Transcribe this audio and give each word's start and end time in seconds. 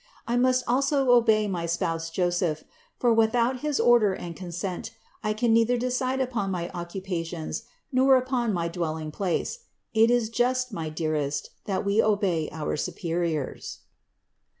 I 0.27 0.35
must 0.35 0.63
also 0.67 1.11
obey 1.11 1.47
my 1.47 1.67
spouse 1.67 2.09
Joseph, 2.09 2.63
for 2.97 3.13
without 3.13 3.59
his 3.59 3.79
order 3.79 4.13
and 4.13 4.35
consent, 4.35 4.89
I 5.23 5.31
can 5.33 5.53
neither 5.53 5.77
decide 5.77 6.19
upon 6.19 6.49
my 6.49 6.71
occupations, 6.71 7.65
nor 7.91 8.15
upon 8.15 8.51
my 8.51 8.67
dwelling 8.67 9.11
place; 9.11 9.59
it 9.93 10.09
is 10.09 10.29
just, 10.29 10.73
my 10.73 10.89
dearest, 10.89 11.51
that 11.65 11.85
we 11.85 12.01
obey 12.01 12.49
our 12.51 12.75
superiors." 12.77 13.81